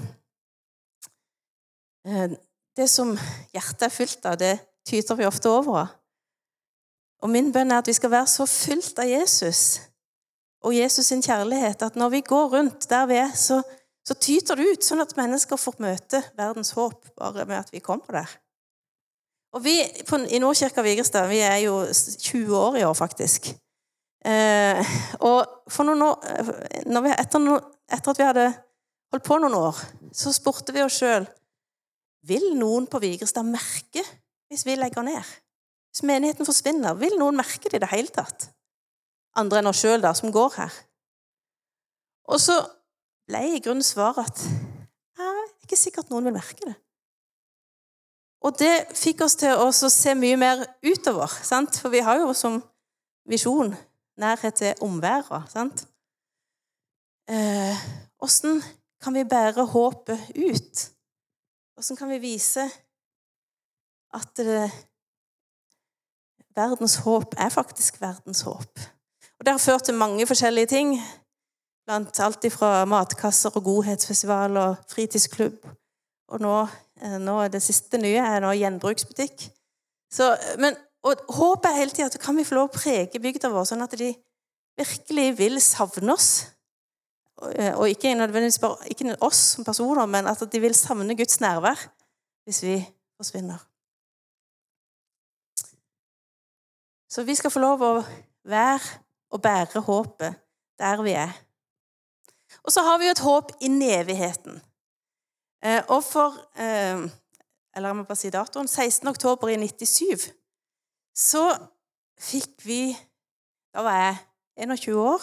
[2.77, 3.13] det som
[3.53, 4.55] hjertet er fylt av, det
[4.87, 5.93] tyter vi ofte over av.
[7.25, 9.81] Og min bønn er at vi skal være så fylt av Jesus
[10.65, 13.61] og Jesus sin kjærlighet at når vi går rundt der vi er, så,
[14.05, 17.81] så tyter det ut, sånn at mennesker får møte verdens håp bare med at vi
[17.83, 18.35] kommer der.
[19.55, 23.49] Og vi på, i Nordkirka Vigrestad vi er jo 20 år i år, faktisk.
[24.27, 27.47] Eh, og for noen år, eh, vi, etter,
[27.87, 28.47] etter, at vi hadde
[29.13, 29.79] holdt på noen år,
[30.11, 31.27] så spurte vi oss sjøl
[32.25, 34.03] Vil noen på Vigrestad merke
[34.49, 35.35] hvis vi legger ned?
[35.91, 38.49] Hvis menigheten forsvinner, vil noen merke det i det hele tatt?
[39.37, 40.73] Andre enn oss sjøl, som går her.
[42.27, 42.57] Og så
[43.27, 44.43] ble i grunnen svaret at
[45.17, 46.75] det er ikke sikkert noen vil merke det.
[48.45, 51.79] Og det fikk oss til å se mye mer utover, sant?
[51.81, 52.59] for vi har jo som
[53.27, 53.73] visjon
[54.21, 55.73] nærhet til omverdenen.
[57.27, 57.87] Eh,
[58.21, 58.61] hvordan
[59.03, 60.85] kan vi bære håpet ut?
[61.77, 62.63] Hvordan kan vi vise
[64.17, 64.71] at det,
[66.57, 68.79] verdens håp er faktisk verdens håp?
[69.37, 70.95] Og Det har ført til mange forskjellige ting,
[71.85, 75.67] blant alt fra matkasser og godhetsfestival og fritidsklubb
[76.27, 76.55] og nå,
[77.01, 79.45] eh, nå det siste nye er nå gjenbruksbutikk.
[80.09, 80.73] Så, men,
[81.05, 83.85] og håpet er hele tida at kan vi få lov å prege bygda vår, sånn
[83.85, 84.15] at de
[84.81, 86.47] virkelig vil savne oss.
[87.37, 91.39] Og eh, ikke nødvendigvis bare ikke oss som personer, men at de vil savne Guds
[91.41, 91.89] nærvær
[92.43, 92.77] hvis vi
[93.17, 93.57] forsvinner.
[97.09, 97.93] Så vi skal få lov å
[98.47, 100.35] være og bære håpet
[100.79, 101.33] der vi er.
[102.63, 104.59] Og så har vi jo et håp inn i evigheten.
[105.63, 107.07] Eh, og for eh,
[107.75, 108.67] Eller jeg må bare si datoen.
[108.67, 109.07] 16.
[109.07, 110.31] oktober i 97
[111.17, 111.43] så
[112.17, 112.97] fikk vi
[113.73, 114.15] Da var jeg
[114.69, 115.21] 21 år.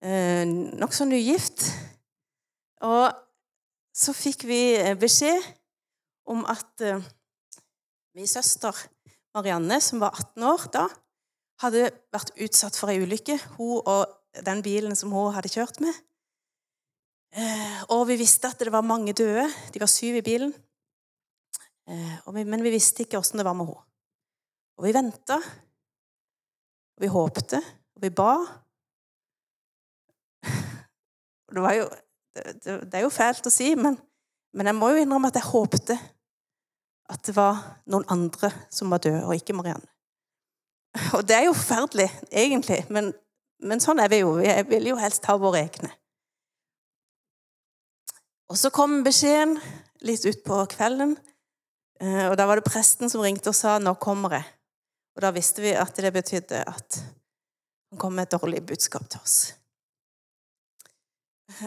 [0.00, 0.44] Eh,
[0.80, 1.66] Nokså nygift.
[2.86, 3.12] Og
[3.92, 4.60] så fikk vi
[4.96, 5.44] beskjed
[6.30, 6.84] om at
[8.16, 8.76] min søster
[9.34, 10.86] Marianne, som var 18 år da,
[11.60, 13.36] hadde vært utsatt for ei ulykke.
[13.58, 14.06] Hun og
[14.46, 15.94] den bilen som hun hadde kjørt med.
[17.30, 19.46] Eh, og vi visste at det var mange døde.
[19.70, 20.52] De var syv i bilen.
[21.86, 23.86] Eh, men vi visste ikke åssen det var med henne.
[24.80, 27.58] Og vi venta, og vi håpte,
[27.94, 28.32] og vi ba.
[31.50, 31.86] Det, jo,
[32.34, 33.98] det, det er jo fælt å si, men,
[34.54, 35.96] men, jeg må jo innrømme at jeg håpte
[37.10, 37.58] at det var
[37.90, 39.86] noen andre som var døde, og ikke Marianne.
[41.16, 43.10] Og det er jo forferdelig, egentlig, men,
[43.62, 44.36] men sånn er vi jo.
[44.42, 45.90] Jeg vil jo helst ha våre egne.
[48.50, 49.56] Og så kom beskjeden
[50.06, 51.14] litt utpå kvelden,
[52.02, 54.50] eh, og da var det presten som ringte og sa 'nå kommer jeg'.
[55.16, 57.02] Og da visste vi at det betydde at
[57.90, 59.54] han kom med et dårlig budskap til oss.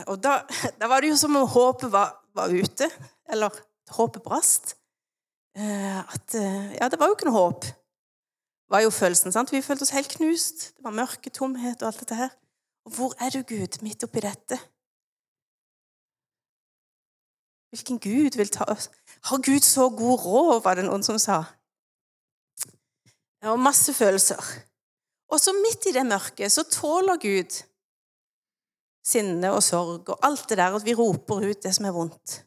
[0.07, 0.41] Og da,
[0.79, 2.89] da var det jo som om håpet var, var ute,
[3.31, 3.55] eller
[3.93, 4.75] håpet brast.
[5.57, 7.65] Eh, at eh, Ja, det var jo ikke noe håp.
[7.67, 9.51] Det var jo følelsen, sant?
[9.53, 10.69] Vi følte oss helt knust.
[10.77, 12.31] Det var mørke, tomhet og alt dette her.
[12.87, 14.57] Og hvor er du, Gud, midt oppi dette?
[17.73, 18.89] Hvilken Gud vil ta oss?
[19.29, 21.43] Har Gud så god råd, var det noen som sa.
[23.43, 24.39] Og masse følelser.
[25.33, 27.55] Og så midt i det mørket så tåler Gud
[29.03, 32.39] sinne og sorg og alt det der, at vi roper ut det som er vondt.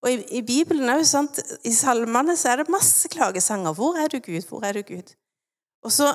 [0.00, 3.74] Og i, i Bibelen sant, i salmene så er det masse klagesanger.
[3.74, 4.48] 'Hvor er du, Gud?
[4.48, 5.14] Hvor er du, Gud?'
[5.84, 6.14] Og så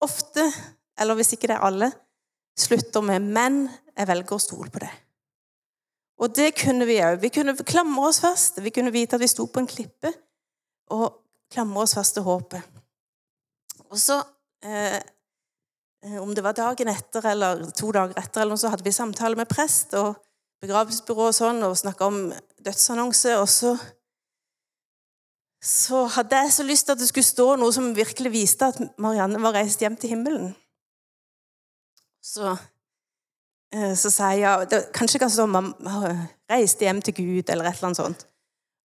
[0.00, 0.52] ofte,
[0.98, 1.92] eller hvis ikke det er alle,
[2.58, 4.96] slutter med 'men jeg velger å stole på det'.
[6.18, 7.20] Og det kunne vi òg.
[7.20, 8.62] Vi kunne klamre oss fast.
[8.64, 10.12] Vi kunne vite at vi sto på en klippe,
[10.90, 11.12] og
[11.52, 12.62] klamre oss fast til håpet.
[13.90, 14.22] Og så,
[14.62, 15.00] eh,
[16.20, 19.38] om det var dagen etter eller to dager etter, eller noe, så hadde vi samtale
[19.38, 20.14] med prest og
[20.62, 22.20] begravelsesbyrå og sånn, og snakka om
[22.64, 23.34] dødsannonse.
[23.40, 23.72] Og så,
[25.62, 28.80] så hadde jeg så lyst til at det skulle stå noe som virkelig viste at
[29.02, 30.54] Marianne var reist hjem til himmelen.
[32.22, 32.54] Så
[33.74, 36.14] Eh, så sier jeg det, Kanskje kan stå mamma
[36.50, 38.26] reiste hjem til Gud, eller et eller annet sånt.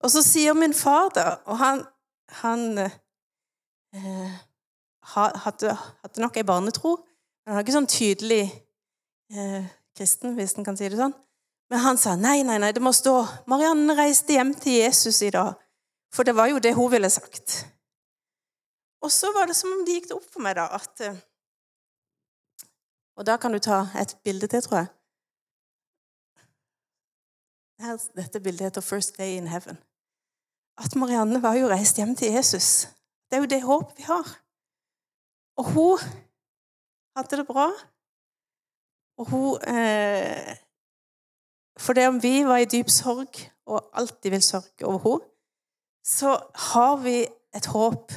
[0.02, 1.84] Og så sier min far det, og han,
[2.42, 4.40] han eh,
[5.14, 6.96] hadde, hadde, nok ei barnetro.
[7.46, 8.44] Han var ikke sånn tydelig
[9.34, 9.66] eh,
[9.98, 11.16] kristen, hvis en kan si det sånn.
[11.72, 13.16] Men han sa nei, nei, nei, det må stå
[13.48, 15.56] 'Marianne reiste hjem til Jesus i dag'.
[16.12, 17.66] For det var jo det hun ville sagt.
[19.02, 21.16] Og så var det som om det gikk opp for meg da, at eh,
[23.16, 24.88] og da kan du ta et bilde til, tror jeg.
[28.16, 29.78] Dette bildet heter 'First Day in Heaven'.
[30.78, 32.88] At Marianne var jo reist hjem til Jesus.
[33.30, 34.42] Det er jo det håpet vi har.
[35.58, 36.00] Og hun
[37.18, 37.70] hadde det bra.
[39.20, 40.56] Og hun eh,
[41.80, 45.28] For det om vi var i dyp sorg, og alltid vil sørge over henne,
[46.06, 46.34] så
[46.72, 48.12] har vi et håp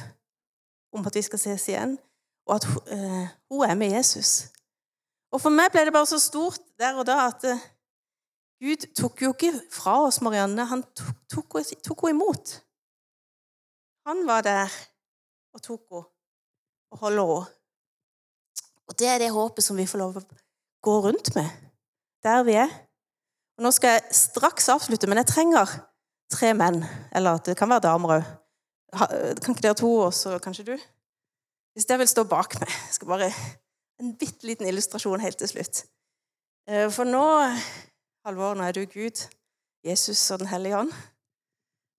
[0.93, 1.97] om at vi skal ses igjen,
[2.47, 4.51] og at eh, hun er med Jesus.
[5.31, 7.63] Og for meg ble det bare så stort der og da at eh,
[8.63, 12.55] Gud tok jo ikke fra oss Marianne, han tok, tok, tok henne imot.
[14.07, 14.71] Han var der
[15.53, 16.05] og tok henne
[16.91, 17.54] og holdt henne.
[18.95, 20.23] Og det er det håpet som vi får lov å
[20.87, 21.51] gå rundt med
[22.23, 22.71] der vi er.
[23.59, 25.73] Og Nå skal jeg straks avslutte, men jeg trenger
[26.31, 26.79] tre menn.
[27.11, 28.29] Eller det kan være damer òg.
[28.95, 30.73] Kan ikke dere to, og så kanskje du?
[31.75, 32.71] Hvis dere vil stå bak meg.
[32.71, 33.29] Jeg skal bare
[33.99, 35.83] en bitte liten illustrasjon helt til slutt.
[36.71, 37.25] Eh, for nå,
[38.23, 39.27] Halvor, nå er du Gud,
[39.83, 40.95] Jesus og Den hellige ånd.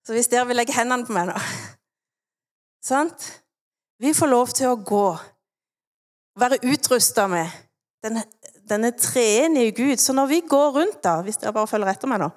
[0.06, 1.36] Så hvis dere vil legge hendene på meg nå
[2.88, 3.28] Sant?
[4.00, 5.06] Vi får lov til å gå,
[6.36, 7.48] være utrusta med
[8.04, 8.22] denne,
[8.68, 9.96] denne treenige Gud.
[10.02, 12.30] Så når vi går rundt, da, hvis dere bare følger etter meg nå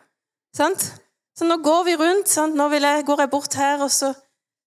[0.56, 0.90] sant?
[1.38, 2.30] Så nå går vi rundt.
[2.30, 2.58] Sant?
[2.58, 4.12] Nå jeg, går jeg bort her, og så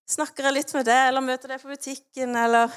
[0.08, 2.72] snakker jeg litt med deg, eller møter deg på butikken, eller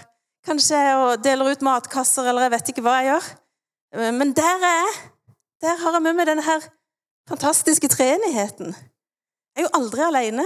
[0.45, 3.29] Kanskje jeg deler ut matkasser, eller jeg vet ikke hva jeg gjør.
[4.13, 4.91] Men der er jeg.
[5.65, 6.67] Der har jeg med meg denne her
[7.29, 8.75] fantastiske treenigheten.
[8.75, 10.45] Jeg er jo aldri alene.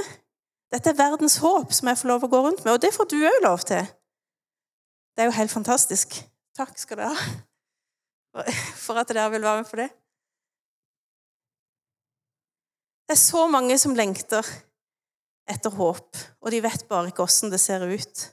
[0.72, 3.10] Dette er verdens håp som jeg får lov å gå rundt med, og det får
[3.12, 3.90] du òg lov til.
[5.20, 6.14] Det er jo helt fantastisk.
[6.56, 8.44] Takk skal dere ha
[8.86, 9.88] for at dere vil være med på det.
[13.04, 14.48] Det er så mange som lengter
[15.52, 18.24] etter håp, og de vet bare ikke åssen det ser ut.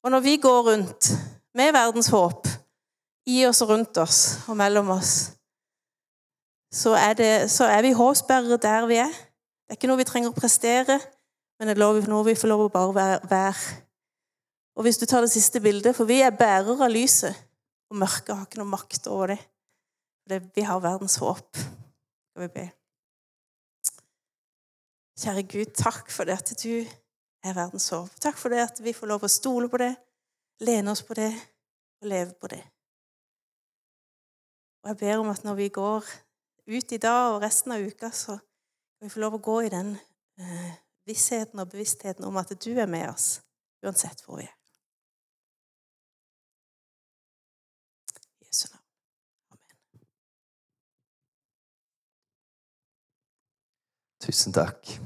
[0.00, 1.10] Og når vi går rundt
[1.54, 2.48] med verdens håp
[3.28, 5.12] i oss og rundt oss og mellom oss,
[6.72, 9.12] så er, det, så er vi håpsbærere der vi er.
[9.12, 10.96] Det er ikke noe vi trenger å prestere,
[11.60, 13.80] men det er noe vi får lov å bare være.
[14.80, 17.36] Og hvis du tar det siste bildet, for vi er bærere av lyset,
[17.92, 19.40] og mørket har ikke noe makt over det.
[20.24, 21.56] det vi har verdens håp.
[22.30, 22.62] Skal vi be.
[25.20, 28.14] Kjære Gud, takk for det at du er verdens håp.
[28.24, 29.90] Takk for det at vi får lov å stole på det,
[30.64, 31.28] lene oss på det
[32.00, 32.62] og leve på det.
[34.80, 36.08] Og jeg ber om at når vi går
[36.72, 39.74] ut i dag og resten av uka, så kan vi få lov å gå i
[39.76, 39.92] den
[40.40, 40.72] eh,
[41.04, 43.42] vissheten og bevisstheten om at du er med oss
[43.84, 44.56] uansett hvor vi er.
[48.50, 48.84] Jesu navn.
[49.50, 50.06] Amen.
[54.20, 55.00] Tusen takk.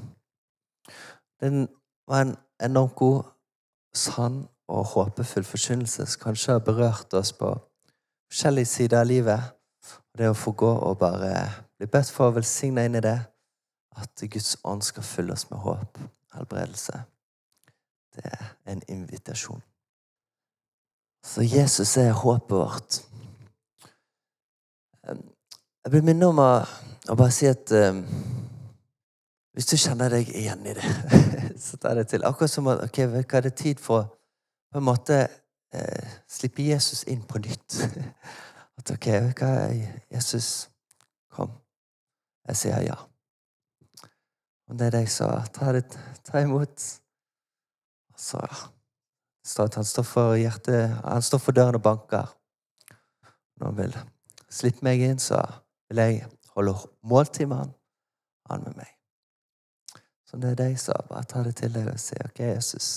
[1.39, 1.67] Den
[2.07, 3.23] var en enormt god,
[3.95, 7.53] sann og håpefull forkynnelse som kanskje har berørt oss på
[8.27, 9.41] forskjellige sider av livet.
[10.17, 11.31] Det å få gå og bare
[11.77, 13.17] bli bedt for å velsigne inn i det,
[13.95, 15.99] at Guds ånd skal fylle oss med håp,
[16.35, 17.03] helbredelse.
[18.15, 19.61] Det er en invitasjon.
[21.25, 23.01] Så Jesus er håpet vårt.
[25.05, 26.51] Jeg blir minnet om å,
[27.09, 27.71] å, bare si at
[29.55, 30.89] hvis du kjenner deg igjen i det,
[31.65, 32.25] så ta det til.
[32.27, 34.09] Akkurat som at ok, hva er det tid for
[34.71, 35.21] på en måte
[35.71, 37.77] eh, slippe Jesus inn på nytt?
[38.79, 39.07] At ok,
[39.39, 40.67] hva er Jesus,
[41.31, 41.53] kom.
[42.49, 42.97] Jeg sier ja.
[44.67, 45.29] Og det er det jeg sa.
[45.55, 45.85] Ta, det,
[46.27, 46.87] ta imot.
[48.11, 48.41] Og så
[49.45, 52.35] står at han står for hjertet Han står for døren og banker.
[53.55, 53.97] Når han vil
[54.51, 55.39] slippe meg inn, så
[55.87, 56.27] vil jeg
[56.57, 56.75] holde
[57.07, 57.73] måltid med han,
[58.51, 58.94] han med meg.
[60.35, 61.05] Så det er deg som.
[61.07, 62.87] Bare tar det til deg og sier ok, Jesus.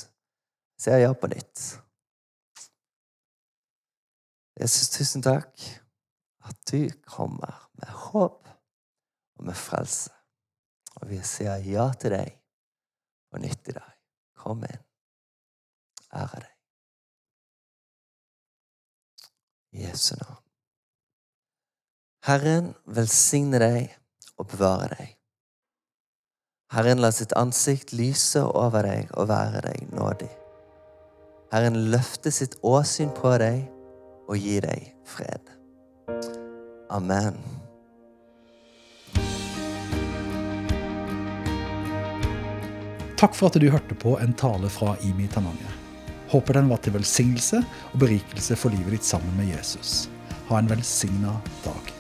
[0.83, 1.61] Sier ja på nytt.
[4.59, 5.63] Jesus, tusen takk
[6.51, 8.49] at du kommer med håp
[9.39, 10.11] og med frelse.
[10.99, 12.33] Og vi sier ja til deg
[13.31, 13.93] på nytt i dag.
[14.43, 14.83] Kom inn.
[16.11, 16.57] Ære deg.
[19.85, 20.43] Jesu navn.
[22.27, 23.95] Herren velsigne deg
[24.35, 25.18] og bevare deg.
[26.69, 30.29] Herren la sitt ansikt lyse over deg og være deg nådig.
[31.49, 33.63] Herren løfte sitt åsyn på deg
[34.29, 35.49] og gi deg fred.
[36.93, 37.41] Amen.
[43.19, 45.73] Takk for at du hørte på en tale fra Imi Tananger.
[46.29, 50.11] Håper den var til velsignelse og berikelse for livet ditt sammen med Jesus.
[50.53, 51.98] Ha en velsigna dag.